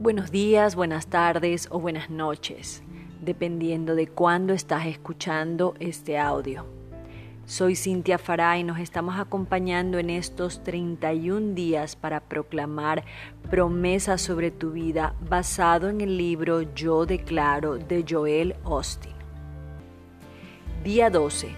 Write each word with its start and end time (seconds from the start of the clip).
Buenos 0.00 0.30
días, 0.30 0.76
buenas 0.76 1.08
tardes 1.08 1.68
o 1.70 1.78
buenas 1.78 2.08
noches, 2.08 2.82
dependiendo 3.20 3.94
de 3.94 4.06
cuándo 4.06 4.54
estás 4.54 4.86
escuchando 4.86 5.74
este 5.78 6.16
audio. 6.16 6.64
Soy 7.44 7.76
Cintia 7.76 8.16
Fará 8.16 8.56
y 8.56 8.64
nos 8.64 8.78
estamos 8.78 9.18
acompañando 9.18 9.98
en 9.98 10.08
estos 10.08 10.64
31 10.64 11.54
días 11.54 11.96
para 11.96 12.20
proclamar 12.20 13.04
promesas 13.50 14.22
sobre 14.22 14.50
tu 14.50 14.70
vida 14.70 15.14
basado 15.20 15.90
en 15.90 16.00
el 16.00 16.16
libro 16.16 16.62
Yo 16.62 17.04
Declaro 17.04 17.76
de 17.76 18.02
Joel 18.08 18.56
Austin. 18.64 19.12
Día 20.82 21.10
12. 21.10 21.50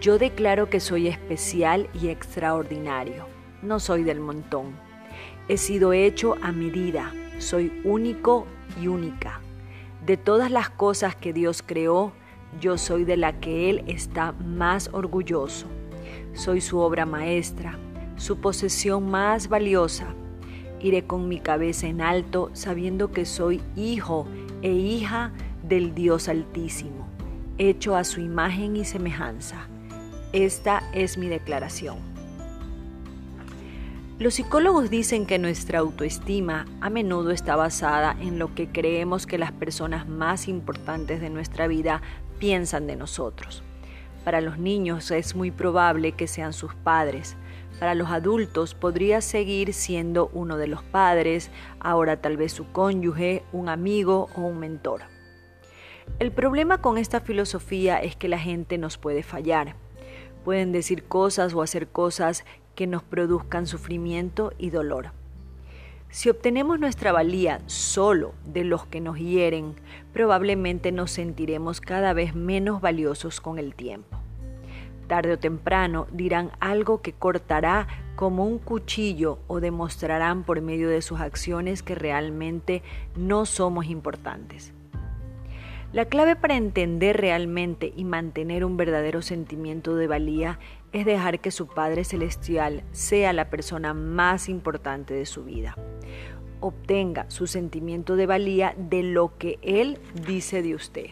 Yo 0.00 0.18
declaro 0.18 0.70
que 0.70 0.78
soy 0.78 1.08
especial 1.08 1.88
y 2.00 2.10
extraordinario. 2.10 3.26
No 3.60 3.80
soy 3.80 4.04
del 4.04 4.20
montón. 4.20 4.76
He 5.48 5.56
sido 5.56 5.92
hecho 5.92 6.36
a 6.42 6.52
medida 6.52 7.12
soy 7.38 7.80
único 7.84 8.46
y 8.80 8.88
única. 8.88 9.40
De 10.04 10.16
todas 10.16 10.50
las 10.50 10.70
cosas 10.70 11.16
que 11.16 11.32
Dios 11.32 11.62
creó, 11.64 12.12
yo 12.60 12.78
soy 12.78 13.04
de 13.04 13.16
la 13.16 13.40
que 13.40 13.70
Él 13.70 13.84
está 13.86 14.32
más 14.32 14.90
orgulloso. 14.92 15.66
Soy 16.34 16.60
su 16.60 16.78
obra 16.78 17.06
maestra, 17.06 17.78
su 18.16 18.40
posesión 18.40 19.10
más 19.10 19.48
valiosa. 19.48 20.06
Iré 20.80 21.06
con 21.06 21.28
mi 21.28 21.40
cabeza 21.40 21.86
en 21.86 22.00
alto 22.00 22.50
sabiendo 22.52 23.10
que 23.10 23.24
soy 23.24 23.62
hijo 23.74 24.26
e 24.62 24.72
hija 24.72 25.32
del 25.62 25.94
Dios 25.94 26.28
Altísimo, 26.28 27.08
hecho 27.58 27.96
a 27.96 28.04
su 28.04 28.20
imagen 28.20 28.76
y 28.76 28.84
semejanza. 28.84 29.68
Esta 30.32 30.82
es 30.92 31.18
mi 31.18 31.28
declaración. 31.28 32.15
Los 34.18 34.36
psicólogos 34.36 34.88
dicen 34.88 35.26
que 35.26 35.38
nuestra 35.38 35.80
autoestima 35.80 36.64
a 36.80 36.88
menudo 36.88 37.32
está 37.32 37.54
basada 37.54 38.16
en 38.18 38.38
lo 38.38 38.54
que 38.54 38.66
creemos 38.66 39.26
que 39.26 39.36
las 39.36 39.52
personas 39.52 40.08
más 40.08 40.48
importantes 40.48 41.20
de 41.20 41.28
nuestra 41.28 41.66
vida 41.66 42.00
piensan 42.38 42.86
de 42.86 42.96
nosotros. 42.96 43.62
Para 44.24 44.40
los 44.40 44.56
niños 44.56 45.10
es 45.10 45.36
muy 45.36 45.50
probable 45.50 46.12
que 46.12 46.28
sean 46.28 46.54
sus 46.54 46.74
padres. 46.74 47.36
Para 47.78 47.94
los 47.94 48.08
adultos 48.08 48.74
podría 48.74 49.20
seguir 49.20 49.74
siendo 49.74 50.30
uno 50.32 50.56
de 50.56 50.68
los 50.68 50.82
padres, 50.82 51.50
ahora 51.78 52.16
tal 52.22 52.38
vez 52.38 52.52
su 52.52 52.72
cónyuge, 52.72 53.42
un 53.52 53.68
amigo 53.68 54.30
o 54.34 54.40
un 54.40 54.58
mentor. 54.58 55.02
El 56.18 56.32
problema 56.32 56.80
con 56.80 56.96
esta 56.96 57.20
filosofía 57.20 57.98
es 57.98 58.16
que 58.16 58.28
la 58.28 58.38
gente 58.38 58.78
nos 58.78 58.96
puede 58.96 59.22
fallar. 59.22 59.76
Pueden 60.42 60.72
decir 60.72 61.04
cosas 61.04 61.52
o 61.52 61.60
hacer 61.60 61.88
cosas 61.88 62.46
que 62.76 62.86
nos 62.86 63.02
produzcan 63.02 63.66
sufrimiento 63.66 64.52
y 64.58 64.70
dolor. 64.70 65.10
Si 66.10 66.30
obtenemos 66.30 66.78
nuestra 66.78 67.10
valía 67.10 67.60
solo 67.66 68.34
de 68.44 68.62
los 68.62 68.86
que 68.86 69.00
nos 69.00 69.18
hieren, 69.18 69.74
probablemente 70.12 70.92
nos 70.92 71.10
sentiremos 71.10 71.80
cada 71.80 72.12
vez 72.12 72.34
menos 72.34 72.80
valiosos 72.80 73.40
con 73.40 73.58
el 73.58 73.74
tiempo. 73.74 74.16
Tarde 75.08 75.32
o 75.32 75.38
temprano 75.38 76.06
dirán 76.12 76.52
algo 76.60 77.02
que 77.02 77.12
cortará 77.12 77.86
como 78.16 78.44
un 78.44 78.58
cuchillo 78.58 79.38
o 79.46 79.60
demostrarán 79.60 80.42
por 80.42 80.60
medio 80.62 80.88
de 80.88 81.02
sus 81.02 81.20
acciones 81.20 81.82
que 81.82 81.94
realmente 81.94 82.82
no 83.16 83.44
somos 83.44 83.86
importantes. 83.86 84.72
La 85.96 86.04
clave 86.04 86.36
para 86.36 86.56
entender 86.56 87.16
realmente 87.16 87.90
y 87.96 88.04
mantener 88.04 88.66
un 88.66 88.76
verdadero 88.76 89.22
sentimiento 89.22 89.96
de 89.96 90.06
valía 90.06 90.58
es 90.92 91.06
dejar 91.06 91.40
que 91.40 91.50
su 91.50 91.68
Padre 91.68 92.04
Celestial 92.04 92.84
sea 92.92 93.32
la 93.32 93.48
persona 93.48 93.94
más 93.94 94.50
importante 94.50 95.14
de 95.14 95.24
su 95.24 95.44
vida. 95.44 95.74
Obtenga 96.60 97.24
su 97.30 97.46
sentimiento 97.46 98.14
de 98.16 98.26
valía 98.26 98.74
de 98.76 99.04
lo 99.04 99.38
que 99.38 99.58
Él 99.62 99.98
dice 100.26 100.60
de 100.60 100.74
usted. 100.74 101.06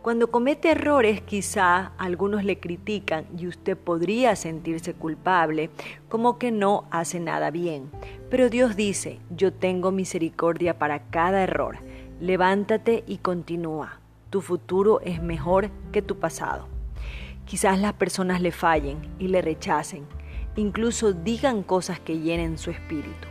Cuando 0.00 0.30
comete 0.30 0.70
errores 0.70 1.20
quizá 1.20 1.92
algunos 1.98 2.44
le 2.44 2.60
critican 2.60 3.26
y 3.36 3.48
usted 3.48 3.76
podría 3.76 4.34
sentirse 4.34 4.94
culpable 4.94 5.68
como 6.08 6.38
que 6.38 6.52
no 6.52 6.86
hace 6.90 7.20
nada 7.20 7.50
bien. 7.50 7.90
Pero 8.30 8.48
Dios 8.48 8.76
dice, 8.76 9.18
yo 9.28 9.52
tengo 9.52 9.92
misericordia 9.92 10.78
para 10.78 11.10
cada 11.10 11.42
error 11.42 11.80
Levántate 12.20 13.04
y 13.06 13.18
continúa. 13.18 14.00
Tu 14.30 14.40
futuro 14.40 15.00
es 15.02 15.22
mejor 15.22 15.70
que 15.92 16.02
tu 16.02 16.18
pasado. 16.18 16.66
Quizás 17.44 17.78
las 17.78 17.92
personas 17.92 18.40
le 18.40 18.50
fallen 18.50 18.98
y 19.20 19.28
le 19.28 19.40
rechacen, 19.40 20.04
incluso 20.56 21.12
digan 21.12 21.62
cosas 21.62 22.00
que 22.00 22.18
llenen 22.18 22.58
su 22.58 22.72
espíritu. 22.72 23.28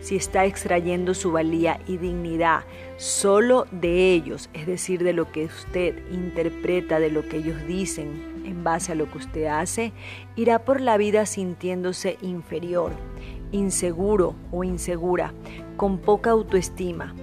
Si 0.00 0.16
está 0.16 0.44
extrayendo 0.44 1.14
su 1.14 1.30
valía 1.30 1.78
y 1.86 1.98
dignidad 1.98 2.64
solo 2.96 3.68
de 3.70 4.12
ellos, 4.12 4.50
es 4.54 4.66
decir, 4.66 5.04
de 5.04 5.12
lo 5.12 5.30
que 5.30 5.44
usted 5.44 5.96
interpreta, 6.10 6.98
de 6.98 7.10
lo 7.10 7.28
que 7.28 7.36
ellos 7.36 7.64
dicen 7.68 8.42
en 8.44 8.64
base 8.64 8.90
a 8.90 8.96
lo 8.96 9.08
que 9.08 9.18
usted 9.18 9.46
hace, 9.46 9.92
irá 10.34 10.64
por 10.64 10.80
la 10.80 10.96
vida 10.96 11.26
sintiéndose 11.26 12.18
inferior, 12.22 12.90
inseguro 13.52 14.34
o 14.50 14.64
insegura, 14.64 15.32
con 15.76 15.98
poca 15.98 16.30
autoestima 16.30 17.14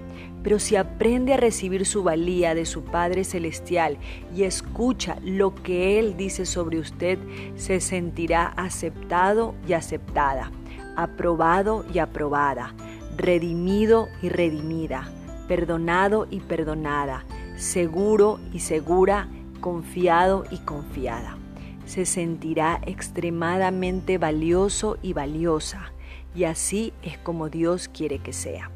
pero 0.44 0.60
si 0.60 0.76
aprende 0.76 1.34
a 1.34 1.38
recibir 1.38 1.86
su 1.86 2.04
valía 2.04 2.54
de 2.54 2.66
su 2.66 2.84
Padre 2.84 3.24
Celestial 3.24 3.98
y 4.36 4.44
escucha 4.44 5.18
lo 5.24 5.56
que 5.56 5.98
Él 6.00 6.18
dice 6.18 6.46
sobre 6.46 6.80
usted, 6.80 7.18
se 7.56 7.80
sentirá 7.80 8.48
aceptado 8.58 9.56
y 9.68 9.74
aceptada, 9.74 10.52
aprobado 10.98 11.86
y 11.94 12.00
aprobada, 12.00 12.76
redimido 13.16 14.10
y 14.22 14.30
redimida, 14.30 15.10
perdonado 15.48 16.28
y 16.30 16.42
perdonada, 16.42 17.24
seguro 17.56 18.40
y 18.52 18.60
segura, 18.60 19.30
confiado 19.62 20.44
y 20.52 20.58
confiada. 20.58 21.38
Se 21.86 22.06
sentirá 22.06 22.82
extremadamente 22.86 24.18
valioso 24.18 24.98
y 25.02 25.14
valiosa, 25.14 25.94
y 26.36 26.46
así 26.46 26.94
es 27.02 27.18
como 27.18 27.50
Dios 27.50 27.88
quiere 27.88 28.20
que 28.20 28.34
sea. 28.34 28.72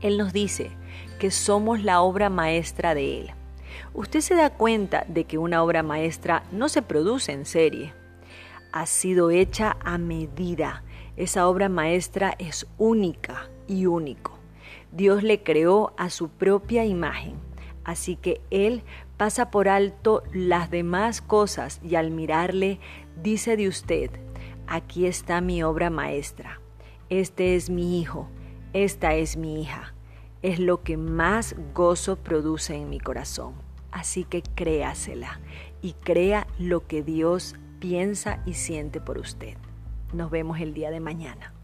Él 0.00 0.16
nos 0.16 0.32
dice 0.32 0.70
que 1.18 1.30
somos 1.30 1.82
la 1.82 2.00
obra 2.02 2.30
maestra 2.30 2.94
de 2.94 3.20
Él. 3.20 3.30
Usted 3.94 4.20
se 4.20 4.34
da 4.34 4.50
cuenta 4.50 5.04
de 5.08 5.24
que 5.24 5.38
una 5.38 5.62
obra 5.62 5.82
maestra 5.82 6.44
no 6.52 6.68
se 6.68 6.82
produce 6.82 7.32
en 7.32 7.44
serie. 7.44 7.92
Ha 8.72 8.86
sido 8.86 9.30
hecha 9.30 9.76
a 9.84 9.98
medida. 9.98 10.84
Esa 11.16 11.48
obra 11.48 11.68
maestra 11.68 12.34
es 12.38 12.66
única 12.78 13.48
y 13.66 13.86
único. 13.86 14.38
Dios 14.92 15.22
le 15.22 15.42
creó 15.42 15.92
a 15.96 16.10
su 16.10 16.28
propia 16.28 16.84
imagen. 16.84 17.34
Así 17.84 18.16
que 18.16 18.40
Él 18.50 18.82
pasa 19.16 19.50
por 19.50 19.68
alto 19.68 20.22
las 20.32 20.70
demás 20.70 21.20
cosas 21.20 21.80
y 21.82 21.96
al 21.96 22.10
mirarle 22.10 22.78
dice 23.20 23.56
de 23.56 23.66
usted, 23.66 24.10
aquí 24.68 25.06
está 25.06 25.40
mi 25.40 25.62
obra 25.62 25.90
maestra. 25.90 26.60
Este 27.08 27.56
es 27.56 27.68
mi 27.70 28.00
hijo 28.00 28.28
esta 28.72 29.14
es 29.14 29.36
mi 29.36 29.62
hija. 29.62 29.94
Es 30.42 30.58
lo 30.58 30.82
que 30.82 30.96
más 30.96 31.56
gozo 31.74 32.16
produce 32.16 32.74
en 32.74 32.88
mi 32.90 33.00
corazón. 33.00 33.54
Así 33.90 34.24
que 34.24 34.42
créasela 34.42 35.40
y 35.82 35.94
crea 35.94 36.46
lo 36.58 36.86
que 36.86 37.02
Dios 37.02 37.56
piensa 37.80 38.42
y 38.44 38.54
siente 38.54 39.00
por 39.00 39.18
usted. 39.18 39.56
Nos 40.12 40.30
vemos 40.30 40.60
el 40.60 40.74
día 40.74 40.90
de 40.90 41.00
mañana. 41.00 41.54